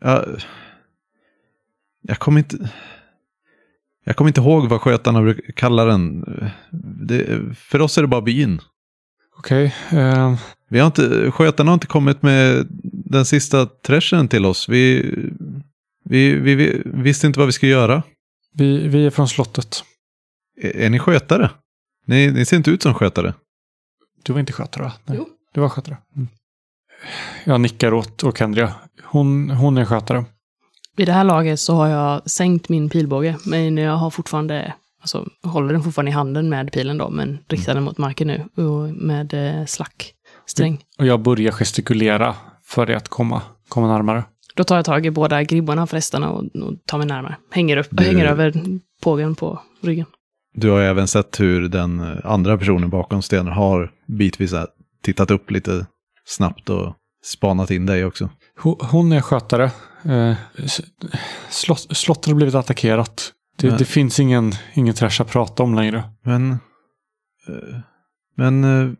[0.00, 0.24] Ja,
[2.02, 2.70] jag kommer inte...
[4.06, 6.24] Jag kommer inte ihåg vad skötarna brukar kalla den.
[7.06, 8.60] Det, för oss är det bara byn.
[9.38, 9.74] Okej.
[9.92, 10.38] eh,
[10.68, 14.68] Vi har inte, skötarna har inte kommit med den sista threshern till oss.
[14.68, 15.14] Vi,
[16.04, 18.02] vi, vi, vi visste inte vad vi skulle göra.
[18.54, 19.84] vi, vi är från slottet.
[20.62, 21.50] Är, är ni skötare?
[22.06, 23.34] Ni, ni ser inte ut som skötare.
[24.22, 24.92] Du var inte skötare va?
[25.04, 25.16] Nej.
[25.18, 25.28] Jo.
[25.54, 25.96] Du var skötare.
[26.16, 26.28] Mm.
[27.44, 28.74] Jag nickar åt Okendria.
[29.04, 30.24] Hon, hon är skötare.
[30.96, 35.28] Vid det här laget så har jag sänkt min pilbåge, men jag har fortfarande, alltså
[35.42, 38.88] håller den fortfarande i handen med pilen då, men riktar den mot marken nu och
[38.94, 40.14] med eh, slack,
[40.46, 40.84] sträng.
[40.98, 44.24] Och jag börjar gestikulera för det att komma, komma närmare.
[44.56, 47.36] Då tar jag tag i båda gribborna för hästarna och, och tar mig närmare.
[47.50, 48.52] Hänger, upp, Du- hänger över
[49.02, 50.06] pågen på ryggen.
[50.54, 54.54] Du har ju även sett hur den andra personen bakom stenen har bitvis
[55.02, 55.86] tittat upp lite
[56.24, 58.30] snabbt och spanat in dig också.
[58.90, 59.70] Hon, är skötare.
[60.04, 60.34] Eh,
[61.50, 63.32] slott, slottet har blivit attackerat.
[63.58, 66.02] Det, Men- det finns ingen, ingen trash att prata om längre.
[66.24, 66.50] Men,
[67.48, 67.78] eh,
[68.36, 68.90] men eh,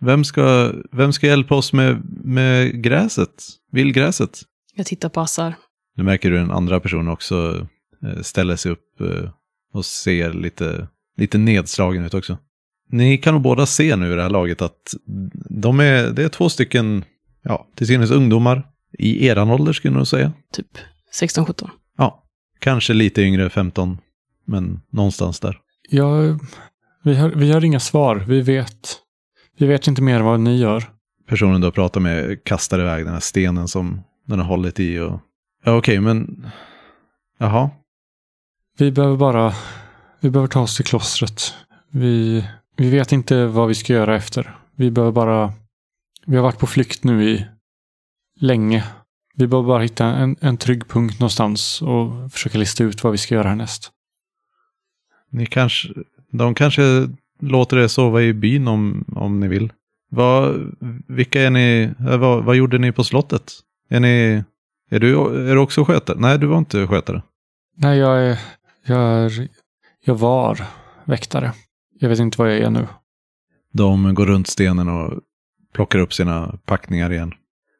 [0.00, 3.30] vem, ska, vem ska hjälpa oss med, med gräset?
[3.72, 4.40] Villgräset?
[4.76, 5.54] Jag tittar på Assar.
[5.96, 7.66] Nu märker du den andra personen också
[8.02, 9.30] eh, ställer sig upp eh,
[9.72, 12.38] och ser lite, lite nedslagen ut också.
[12.90, 14.94] Ni kan nog båda se nu i det här laget att
[15.50, 17.04] de är, det är två stycken,
[17.42, 18.66] ja, till synes ungdomar.
[18.98, 20.32] I eran ålder skulle jag nog säga.
[20.52, 20.78] Typ
[21.20, 21.68] 16-17.
[21.98, 22.24] Ja,
[22.60, 23.98] kanske lite yngre, 15,
[24.44, 25.58] men någonstans där.
[25.90, 26.40] Jag,
[27.02, 28.24] vi, har, vi har inga svar.
[28.28, 28.96] Vi vet,
[29.58, 30.84] vi vet inte mer vad ni gör.
[31.28, 34.98] Personen du har pratat med kastar iväg den här stenen som den har hållit i
[34.98, 35.20] och...
[35.64, 36.46] Ja, okej, men...
[37.38, 37.70] Jaha.
[38.78, 39.52] Vi behöver bara
[40.20, 41.54] vi behöver ta oss till klostret.
[41.90, 42.44] Vi,
[42.76, 44.56] vi vet inte vad vi ska göra efter.
[44.76, 45.52] Vi behöver bara...
[46.26, 47.46] Vi har varit på flykt nu i
[48.40, 48.84] länge.
[49.34, 53.18] Vi behöver bara hitta en, en trygg punkt någonstans och försöka lista ut vad vi
[53.18, 53.90] ska göra härnäst.
[55.30, 55.88] Ni kanske...
[56.30, 56.82] De kanske
[57.40, 59.72] låter er sova i byn om, om ni vill.
[60.10, 60.72] Vad,
[61.08, 61.94] vilka är ni...
[61.98, 63.52] Vad, vad gjorde ni på slottet?
[63.88, 64.44] Är ni...
[64.90, 65.14] Är du,
[65.50, 66.16] är du också skötare?
[66.20, 67.22] Nej, du var inte skötare.
[67.76, 68.38] Nej, jag är...
[68.86, 69.48] Jag är...
[70.04, 70.66] Jag var
[71.04, 71.52] väktare.
[71.98, 72.86] Jag vet inte vad jag är nu.
[73.72, 75.20] De går runt stenen och
[75.74, 77.32] plockar upp sina packningar igen.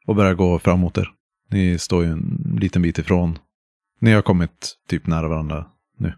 [0.07, 1.11] Och börjar gå framåt er.
[1.51, 3.38] Ni står ju en liten bit ifrån.
[4.01, 5.66] Ni har kommit typ nära varandra
[5.99, 6.12] nu.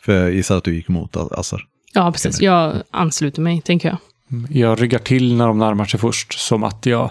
[0.00, 1.66] För jag gissar att du gick emot Assar.
[1.94, 2.40] Ja, precis.
[2.40, 3.98] Jag ansluter mig, tänker jag.
[4.50, 7.10] Jag ryggar till när de närmar sig först, som att jag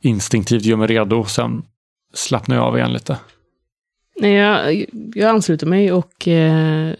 [0.00, 1.24] instinktivt gör mig redo.
[1.24, 1.62] Sen
[2.14, 3.18] slappnar jag av igen lite.
[4.20, 4.84] Nej, jag,
[5.14, 6.94] jag ansluter mig och eh,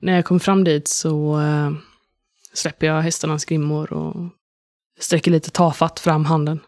[0.00, 1.72] när jag kommer fram dit så eh,
[2.52, 4.30] släpper jag hästarnas grimmor och
[5.00, 6.60] sträcker lite tafatt fram handen.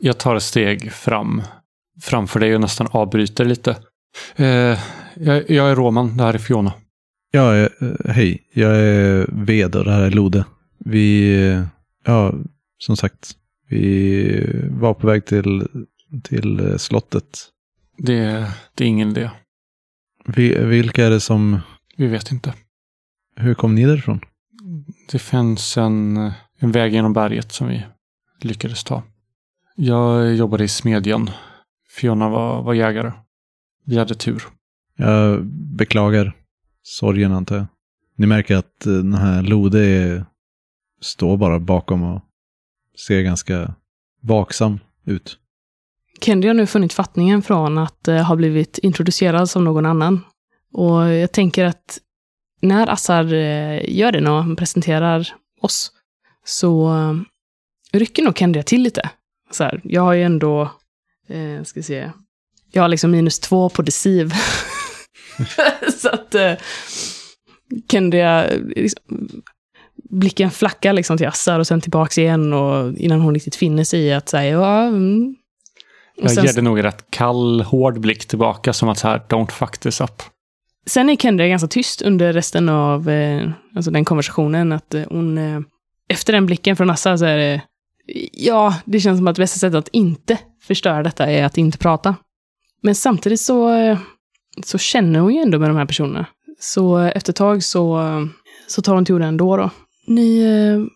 [0.00, 1.42] Jag tar ett steg fram
[2.00, 3.76] framför dig och nästan avbryter lite.
[4.36, 4.78] Eh,
[5.14, 6.72] jag, jag är Roman, det här är Fiona.
[7.30, 7.68] Ja, eh,
[8.04, 8.42] hej.
[8.52, 10.44] Jag är Ved och det här är Lode.
[10.78, 11.64] Vi, eh,
[12.04, 12.34] ja,
[12.78, 13.32] som sagt,
[13.68, 15.66] vi var på väg till,
[16.24, 17.38] till eh, slottet.
[17.98, 19.30] Det, det är ingen idé.
[20.26, 21.58] Vi, vilka är det som,
[21.96, 22.54] Vi vet inte.
[23.36, 24.20] hur kom ni därifrån?
[25.10, 26.16] Det finns en,
[26.58, 27.86] en väg genom berget som vi
[28.40, 29.02] lyckades ta.
[29.76, 31.30] Jag jobbade i smedjan.
[31.90, 33.12] Fiona var, var jägare.
[33.84, 34.42] Vi hade tur.
[34.96, 35.44] Jag
[35.76, 36.32] beklagar
[36.82, 37.66] sorgen antar jag.
[38.16, 40.24] Ni märker att eh, den här Lode
[41.00, 42.22] står bara bakom och
[43.06, 43.74] ser ganska
[44.22, 45.38] vaksam ut.
[46.20, 50.20] Kendi har nu funnit fattningen från att eh, ha blivit introducerad som någon annan.
[50.72, 51.98] Och jag tänker att
[52.60, 55.92] när Assar eh, gör det, när han presenterar oss,
[56.44, 57.14] så eh,
[57.98, 59.10] rycker nog Kendi till lite.
[59.50, 60.62] Så här, jag har ju ändå,
[61.28, 62.10] eh, ska se,
[62.72, 64.32] jag har liksom minus två på deciv.
[65.98, 66.54] så att eh,
[67.90, 69.02] Kendria, liksom,
[70.08, 74.00] blicken flackar liksom till Assar och sen tillbaks igen och innan hon riktigt finner sig
[74.00, 75.34] i att säga ja, mm.
[76.16, 79.22] Jag sen- ger det nog en rätt kall, hård blick tillbaka som att så här,
[79.28, 80.22] don't fuck this up.
[80.86, 84.72] Sen är Kendra ganska tyst under resten av eh, alltså den konversationen.
[84.72, 85.60] Att eh, hon, eh,
[86.08, 87.62] efter den blicken från Assa så är det,
[88.32, 92.16] ja, det känns som att bästa sättet att inte förstöra detta är att inte prata.
[92.82, 93.98] Men samtidigt så, eh,
[94.64, 96.26] så känner hon ju ändå med de här personerna.
[96.60, 98.24] Så efter ett tag så, eh,
[98.66, 99.70] så tar hon till orda ändå då.
[100.08, 100.86] Ni, eh,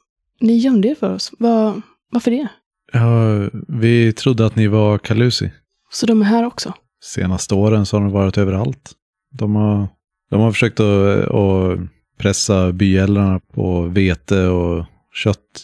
[0.41, 1.33] ni gömde er för oss.
[1.39, 2.49] Var, varför det?
[2.93, 5.51] Ja, vi trodde att ni var Kalusi.
[5.91, 6.75] Så de är här också?
[7.05, 8.93] Senaste åren så har de varit överallt.
[9.39, 9.89] De har,
[10.31, 11.79] de har försökt att, att
[12.19, 15.63] pressa byäldrarna på vete och kött.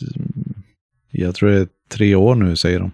[1.10, 2.90] Jag tror det är tre år nu, säger de.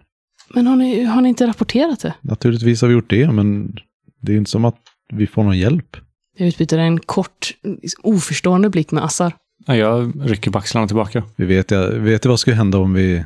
[0.54, 2.14] Men har ni, har ni inte rapporterat det?
[2.20, 3.76] Naturligtvis har vi gjort det, men
[4.20, 4.78] det är inte som att
[5.12, 5.96] vi får någon hjälp.
[6.36, 7.54] Jag utbyter en kort,
[8.02, 9.32] oförstående blick med Assar.
[9.66, 11.24] Ja, Jag rycker på axlarna tillbaka.
[11.36, 13.24] Vi vet ju vet vad vad skulle hända om vi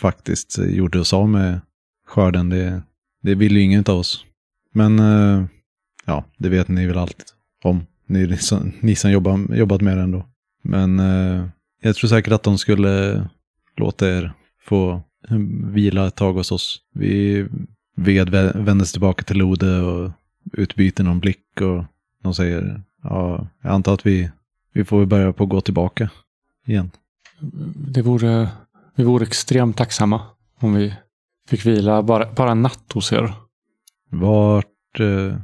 [0.00, 1.60] faktiskt gjorde oss av med
[2.06, 2.48] skörden.
[2.48, 2.82] Det,
[3.22, 4.24] det vill ju ingen av oss.
[4.72, 5.44] Men eh,
[6.06, 7.24] ja, det vet ni väl allt
[7.64, 7.86] om.
[8.06, 10.26] Ni, ni som, ni som jobbar, jobbat med det ändå.
[10.62, 11.46] Men eh,
[11.80, 13.28] jag tror säkert att de skulle
[13.76, 14.32] låta er
[14.68, 15.02] få
[15.72, 16.80] vila ett tag hos oss.
[16.94, 17.46] Vi
[17.96, 18.30] ved
[18.92, 20.10] tillbaka till Lode och
[20.52, 21.84] utbyter någon blick och
[22.22, 24.30] de säger, ja, jag antar att vi,
[24.72, 26.10] vi får väl börja på att gå tillbaka
[26.66, 26.90] igen.
[27.74, 28.48] Det vore,
[28.94, 30.20] vi vore extremt tacksamma
[30.58, 30.94] om vi
[31.48, 33.34] fick vila bara, bara en natt hos er.
[34.10, 35.36] Vart, eh,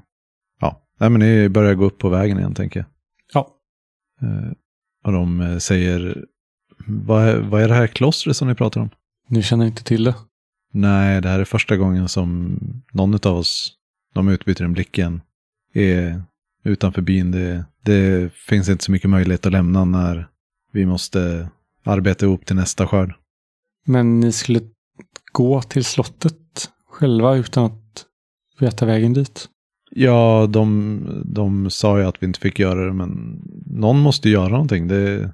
[0.61, 2.87] ja, nej men ni börjar gå upp på vägen igen tänker jag.
[3.33, 3.49] Ja.
[4.23, 4.53] Eh,
[5.05, 6.25] och de eh, säger,
[6.87, 8.91] vad är, vad är det här klostret som ni pratar om?
[9.29, 10.15] Ni känner inte till det?
[10.73, 12.59] Nej, det här är första gången som
[12.93, 13.73] någon av oss,
[14.15, 15.21] de utbyter en blick igen,
[15.75, 16.23] är
[16.69, 17.31] utanför byn.
[17.31, 20.29] Det, det finns inte så mycket möjlighet att lämna när
[20.73, 21.49] vi måste
[21.85, 23.15] arbeta ihop till nästa skörd.
[23.85, 24.61] Men ni skulle
[25.33, 28.05] gå till slottet själva utan att
[28.59, 29.49] veta vägen dit?
[29.91, 34.49] Ja, de, de sa ju att vi inte fick göra det, men någon måste göra
[34.49, 34.89] någonting.
[34.89, 35.33] Det,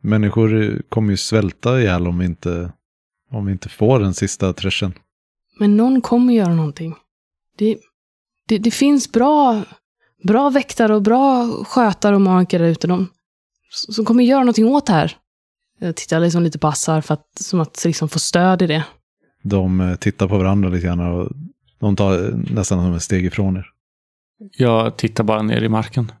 [0.00, 2.72] människor kommer ju svälta ihjäl om vi inte,
[3.30, 4.92] om vi inte får den sista treschen.
[5.58, 6.94] Men någon kommer göra någonting.
[7.58, 7.78] Det,
[8.48, 9.62] det, det finns bra,
[10.22, 12.86] bra väktare och bra skötare och makare där ute.
[12.86, 13.08] De,
[13.70, 15.16] som kommer göra någonting åt det här.
[15.78, 18.84] Jag tittar liksom lite på Assar för att, som att liksom få stöd i det.
[19.42, 21.30] De eh, tittar på varandra lite grann och
[21.80, 23.66] de tar nästan som ett steg ifrån er.
[24.56, 26.12] Jag tittar bara ner i marken.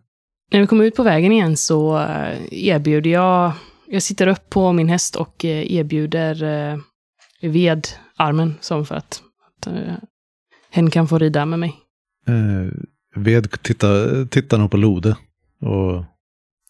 [0.52, 3.52] När vi kommer ut på vägen igen så eh, erbjuder jag...
[3.88, 6.78] Jag sitter upp på min häst och eh, erbjuder eh,
[7.50, 9.94] ved armen som för att, att eh,
[10.70, 11.76] hen kan få rida med mig.
[13.16, 15.16] Ved tittar, tittar nog på Lode.
[15.60, 15.96] Och,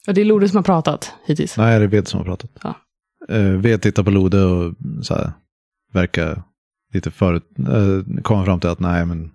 [0.08, 1.56] Och det är Lode som har pratat hittills.
[1.56, 2.50] nej, det är Ved som har pratat.
[2.62, 2.74] Ja.
[3.28, 5.32] Eh, ved tittar på Lode och så här,
[5.92, 6.42] verkar
[6.92, 9.30] lite förut, eh, kommer fram till att nej, men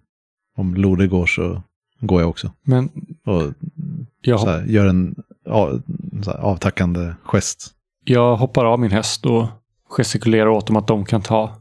[0.58, 1.64] om Lode går så
[2.00, 2.52] går jag också.
[2.64, 2.90] Men
[3.26, 3.54] Och
[4.22, 5.80] jag, så här, gör en ja,
[6.24, 7.72] så här, avtackande gest.
[8.04, 9.48] jag hoppar av min häst och
[9.90, 11.56] gestikulerar åt dem att de kan ta,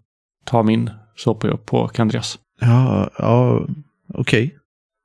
[0.44, 0.90] ta min.
[1.16, 2.38] Så hoppar jag upp på Kandrias.
[2.60, 3.66] Ja, ja
[4.14, 4.56] okej.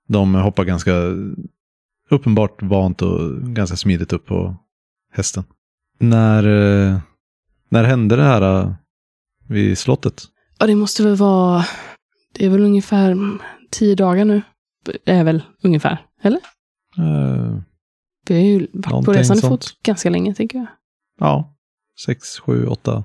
[0.08, 0.91] De hoppar ganska
[2.10, 4.56] uppenbart vant och ganska smidigt upp på
[5.12, 5.44] hästen.
[6.00, 7.00] När, eh,
[7.70, 8.74] när hände det här eh,
[9.48, 10.24] vid slottet?
[10.60, 11.65] Ja, det måste väl vara...
[12.34, 13.18] Det är väl ungefär
[13.72, 14.41] tio dagar nu.
[14.86, 16.39] Det är väl ungefär, eller?
[16.98, 17.58] Eh,
[18.28, 20.68] Vi har ju varit på resande fot ganska länge, tänker jag.
[21.20, 21.56] ja,
[22.06, 23.04] sex, sju, åtta,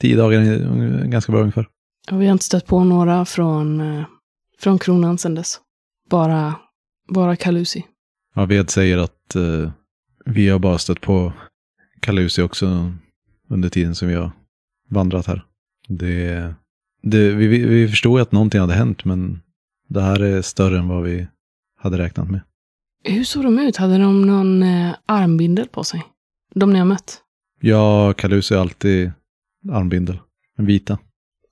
[0.00, 1.68] tio dagar är ganska bra ungefär.
[2.10, 3.82] Och vi har inte stött på några från,
[4.58, 5.60] från kronan sedan dess.
[6.18, 6.54] Bara,
[7.08, 7.86] bara Kalusi.
[8.34, 9.70] Ja, Ved säger att eh,
[10.24, 11.32] vi har bara stött på
[12.00, 12.92] Kalusi också
[13.48, 14.30] under tiden som vi har
[14.90, 15.44] vandrat här.
[15.88, 16.54] Det,
[17.02, 19.40] det, vi, vi- vi förstod ju att någonting hade hänt, men
[19.88, 21.26] det här är större än vad vi
[21.78, 22.40] hade räknat med.
[23.04, 23.76] Hur såg de ut?
[23.76, 26.02] Hade de någon eh, armbindel på sig?
[26.54, 27.20] De ni har mött?
[27.60, 29.12] Ja, Kalusi har alltid
[29.72, 30.18] armbindel,
[30.58, 30.98] en vita.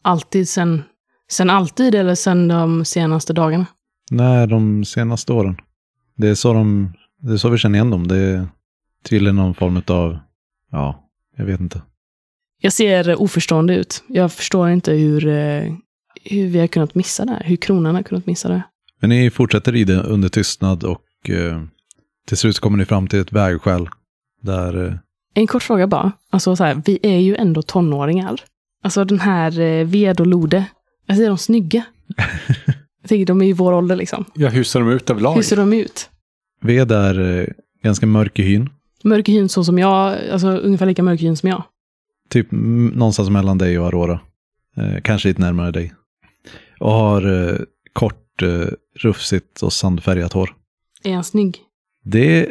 [0.03, 0.83] Alltid sen,
[1.31, 3.67] sen alltid eller sen de senaste dagarna?
[4.15, 5.57] Nej, de senaste åren.
[6.17, 8.09] Det är så, de, det är så vi känner igen dem.
[8.09, 8.47] Det är
[9.05, 10.19] tydligen någon form av,
[10.71, 11.83] ja, jag vet inte.
[12.61, 14.05] Jag ser oförstående ut.
[14.09, 15.75] Jag förstår inte hur, eh,
[16.25, 17.43] hur vi har kunnat missa det här.
[17.45, 18.63] Hur kronan har kunnat missa det.
[19.01, 21.63] Men ni fortsätter rida under tystnad och eh,
[22.27, 23.89] till slut kommer ni fram till ett vägskäl
[24.43, 24.95] där eh,
[25.35, 26.13] En kort fråga bara.
[26.31, 28.41] Alltså så här, vi är ju ändå tonåringar.
[28.83, 30.65] Alltså den här eh, Ved och Lode.
[31.09, 31.85] Alltså är de snygga?
[33.03, 34.25] jag tänker, de är i vår ålder liksom.
[34.35, 35.35] Jag husar dem ut överlag.
[35.35, 36.09] Hur ser de ut?
[36.61, 37.47] ved är eh,
[37.83, 38.71] ganska mörk i hyn.
[39.05, 41.63] Mörk i hyn så som jag, alltså ungefär lika mörk i hyn som jag.
[42.29, 44.21] Typ någonstans mellan dig och Aurora.
[44.77, 45.93] Eh, kanske lite närmare dig.
[46.81, 47.59] Och har eh,
[47.93, 48.67] kort, eh,
[48.99, 50.55] rufsigt och sandfärgat hår.
[51.05, 51.59] Är han snygg?
[52.05, 52.49] Det,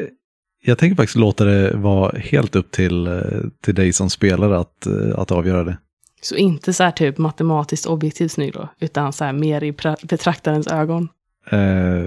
[0.63, 3.21] jag tänker faktiskt låta det vara helt upp till, eh,
[3.61, 5.77] till dig som spelare att, eh, att avgöra det.
[6.21, 9.71] Så inte så här typ matematiskt objektivt snygg då, utan så här mer i
[10.03, 11.09] betraktarens ögon.
[11.49, 12.05] Eh,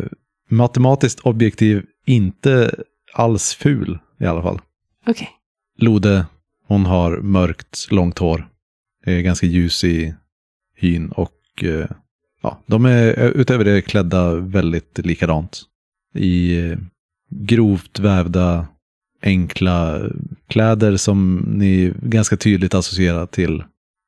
[0.48, 2.74] matematiskt objektiv, inte
[3.12, 4.60] alls ful i alla fall.
[5.06, 5.30] Okej.
[5.78, 6.26] Lode,
[6.66, 8.48] hon har mörkt, långt hår.
[9.04, 10.14] Är ganska ljus i
[10.76, 11.86] hyn och eh,
[12.42, 15.62] ja, de är eh, utöver det klädda väldigt likadant.
[16.14, 16.78] I eh,
[17.30, 18.66] grovt vävda,
[19.22, 20.00] enkla
[20.48, 23.64] kläder som ni ganska tydligt associerar till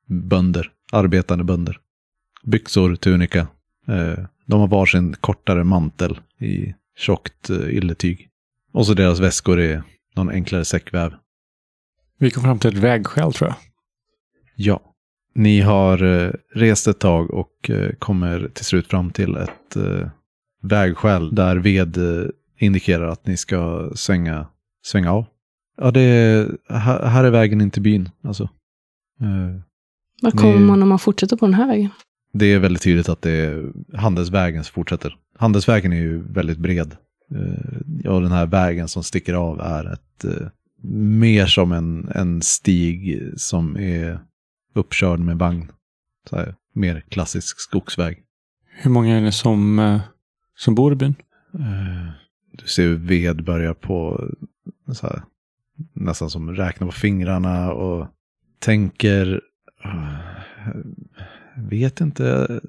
[0.07, 1.79] bönder, arbetande bönder.
[2.43, 3.47] Byxor, tunika.
[3.87, 8.29] Eh, de har varsin kortare mantel i tjockt eh, ylletyg.
[8.73, 9.83] Och så deras väskor är
[10.15, 11.13] någon enklare säckväv.
[12.19, 13.57] Vi kom fram till ett vägskäl tror jag.
[14.55, 14.81] Ja.
[15.33, 19.77] Ni har eh, rest ett tag och kommer till slut fram till ett
[20.61, 21.97] vägskäl där ved
[22.59, 24.47] indikerar att ni ska svänga,
[24.85, 25.25] svänga av.
[25.77, 28.09] Ja, det är, här, här är vägen in till byn.
[28.23, 28.49] Alltså.
[30.17, 31.89] Eh, Vad Ni- kommer man om man fortsätter på den här vägen?
[32.33, 35.15] Det är väldigt tydligt att det är handelsvägen som fortsätter.
[35.37, 36.95] Handelsvägen är ju väldigt bred.
[37.31, 40.47] Eh, Och den här vägen som sticker av är ett, eh,
[41.19, 44.19] mer som en, en stig som är
[44.75, 45.71] uppkörd med vagn.
[46.29, 48.23] Så här, mer klassisk skogsväg.
[48.81, 49.99] Hur många är det som, eh,
[50.57, 51.15] som bor i byn?
[51.53, 52.11] Eh,
[52.51, 54.23] Du ser hur ved börjar på
[54.93, 55.21] så här,
[55.93, 58.07] nästan som räkna på fingrarna och
[58.59, 59.39] tänker, eh,
[61.55, 62.59] vet inte,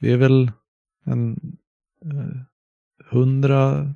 [0.00, 0.52] vi är väl
[1.06, 1.40] en
[2.04, 2.40] eh,
[3.12, 3.94] 100,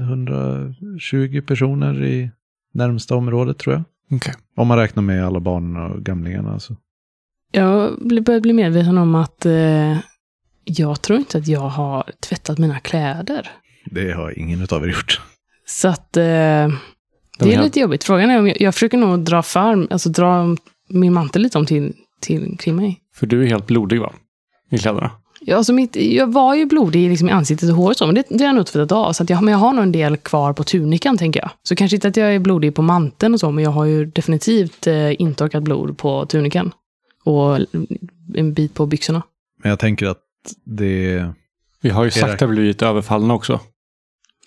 [0.00, 2.30] 120 personer i
[2.72, 3.84] närmsta området tror jag.
[4.16, 4.34] Okej.
[4.56, 6.52] Om man räknar med alla barnen och gamlingarna.
[6.52, 6.76] Alltså.
[7.50, 9.98] Jag börjar bli medveten om att eh,
[10.64, 13.50] jag tror inte att jag har tvättat mina kläder.
[13.84, 15.20] Det har ingen av er gjort.
[15.66, 16.70] Så att eh, det
[17.38, 18.04] De är lite jobbigt.
[18.04, 20.56] Frågan är om jag, jag försöker nog dra för, alltså dra
[20.88, 23.00] min mantel lite om till, till kring mig.
[23.14, 24.12] För du är helt blodig va?
[24.70, 25.10] I kläderna.
[25.40, 28.24] Ja, alltså mitt, jag var ju blodig liksom i ansiktet och håret så, men det,
[28.28, 29.12] det har jag nog tvättat av.
[29.12, 31.50] Så att jag, men jag har nog en del kvar på tunikan, tänker jag.
[31.62, 34.04] Så kanske inte att jag är blodig på manteln och så, men jag har ju
[34.06, 36.72] definitivt eh, intorkat blod på tunikan.
[37.24, 37.58] Och
[38.34, 39.22] en bit på byxorna.
[39.62, 40.20] Men jag tänker att
[40.64, 41.24] det
[41.80, 43.60] Vi har ju Era- sakta blivit överfallna också.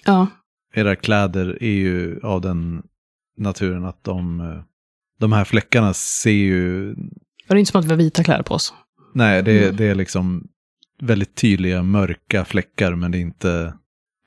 [0.05, 0.27] Ja,
[0.73, 2.83] era kläder är ju av den
[3.37, 4.61] naturen att de, eh,
[5.19, 6.93] de här fläckarna ser ju,
[7.47, 8.73] det är inte som att vi har vita kläder på oss.
[9.13, 9.75] nej det, Mm.
[9.75, 10.47] det är liksom
[11.01, 13.73] väldigt tydliga mörka fläckar men det är inte,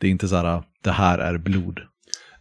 [0.01, 1.81] det är inte så här, det här är blod.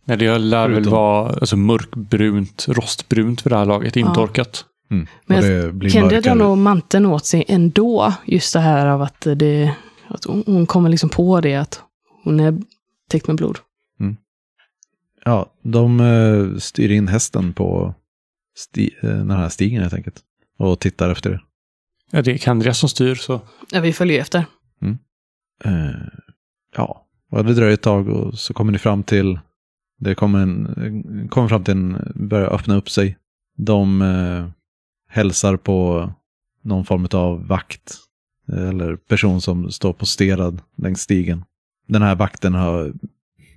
[0.05, 4.65] Nej, det lär väl Förutom- vara alltså, mörkbrunt, rostbrunt för det här laget, intorkat.
[4.91, 5.07] Mm.
[5.25, 8.13] Men Kendi drar nog manteln åt sig ändå.
[8.25, 9.73] Just det här av att, det,
[10.07, 11.81] att hon, kommer liksom på det att
[12.23, 12.57] hon är
[13.09, 13.57] täckt med blod.
[15.25, 17.93] Ja, de eh, styr in hästen på
[18.59, 20.19] sti, eh, den här stigen helt enkelt.
[20.57, 21.43] Och tittar efter er.
[22.11, 23.41] Ja, det är Kandria som styr, så
[23.71, 24.45] Ja, vi följer efter.
[25.63, 26.07] Eh,
[26.75, 29.39] ja, och det dröjer ett tag och så kommer ni fram till,
[29.99, 33.17] det kommer, en, kommer fram till en, börjar öppna upp sig.
[33.57, 34.49] De eh,
[35.09, 36.09] hälsar på
[36.63, 37.95] någon form av vakt
[38.51, 41.43] eh, eller person som står posterad längs stigen.
[41.87, 42.93] Den här vakten har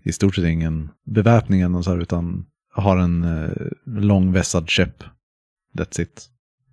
[0.02, 3.50] i stort sett ingen beväpning eller så här, utan har en eh,
[3.84, 5.04] lång vässad käpp.
[5.78, 6.28] That's it.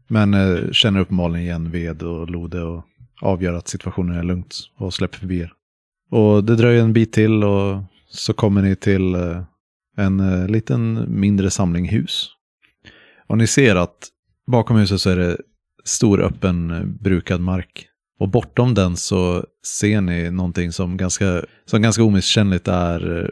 [0.07, 2.83] Men eh, känner uppenbarligen igen ved och lode och
[3.21, 5.53] avgör att situationen är lugnt och släpper förbi er.
[6.12, 9.43] Och det dröjer en bit till och så kommer ni till eh,
[9.97, 12.29] en eh, liten mindre samling hus.
[13.27, 14.07] Och ni ser att
[14.51, 15.38] bakom huset så är det
[15.83, 17.85] stor öppen eh, brukad mark.
[18.19, 23.31] Och bortom den så ser ni någonting som ganska, som ganska omisskännligt är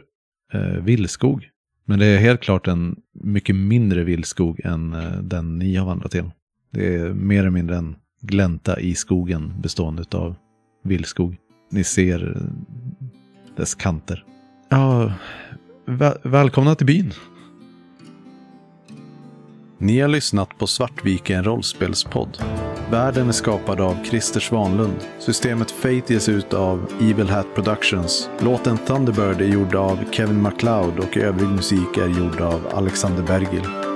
[0.52, 1.47] eh, villskog.
[1.90, 6.10] Men det är helt klart en mycket mindre villskog än eh, den ni har vandrat
[6.12, 6.30] till.
[6.72, 10.34] Det är mer eller mindre en glänta i skogen bestående av
[10.84, 11.36] villskog.
[11.70, 12.42] Ni ser eh,
[13.56, 14.24] dess kanter.
[14.68, 15.12] Ja,
[15.86, 17.12] väl- välkomna till byn.
[19.78, 22.38] Ni har lyssnat på Svartviken rollspelspodd.
[22.90, 24.96] Världen är skapad av Christer Svanlund.
[25.18, 28.30] Systemet Fate ges ut av Evil Hat Productions.
[28.40, 33.87] Låten Thunderbird är gjord av Kevin MacLeod och övrig musik är gjord av Alexander Bergil.